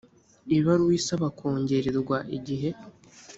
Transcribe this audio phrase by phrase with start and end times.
[0.57, 2.69] ibaruwa isaba kongererwa igihe